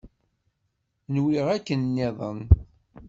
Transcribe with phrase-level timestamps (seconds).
[1.13, 2.39] Nwiɣ akken-nniḍen.